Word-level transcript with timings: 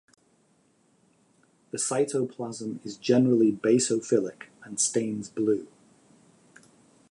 The 1.69 1.77
cytoplasm 1.77 2.83
is 2.83 2.97
generally 2.97 3.51
basophilic 3.51 4.45
and 4.63 4.79
stains 4.79 5.29
blue. 5.29 5.67